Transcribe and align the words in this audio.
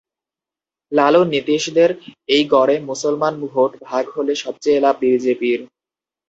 লালু 0.91 1.21
নিতীশদের 1.33 1.89
এই 2.29 2.43
গড়ে 2.53 2.75
মুসলমান 2.89 3.33
ভোট 3.45 3.71
ভাগ 3.87 4.03
হলে 4.15 4.33
সবচেয়ে 4.43 4.79
লাভ 4.79 4.95
বিজেপির। 5.03 5.59